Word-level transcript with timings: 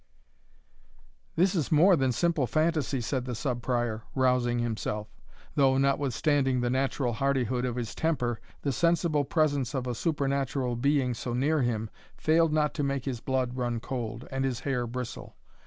"This 1.35 1.53
is 1.53 1.71
more 1.71 1.95
than 1.95 2.11
simple 2.11 2.47
fantasy," 2.47 3.01
said 3.01 3.25
the 3.25 3.35
Sub 3.35 3.61
Prior, 3.61 4.01
rousing 4.15 4.57
himself; 4.57 5.09
though, 5.53 5.77
notwithstanding 5.77 6.59
the 6.61 6.71
natural 6.71 7.13
hardihood 7.13 7.65
of 7.65 7.75
his 7.75 7.93
temper, 7.93 8.41
the 8.63 8.71
sensible 8.71 9.23
presence 9.25 9.75
of 9.75 9.85
a 9.85 9.93
supernatural 9.93 10.75
being 10.75 11.13
so 11.13 11.35
near 11.35 11.61
him, 11.61 11.91
failed 12.17 12.51
not 12.51 12.73
to 12.73 12.83
make 12.83 13.05
his 13.05 13.19
blood 13.19 13.55
run 13.55 13.79
cold, 13.79 14.27
and 14.31 14.43
his 14.43 14.61
hair 14.61 14.87
bristle. 14.87 15.35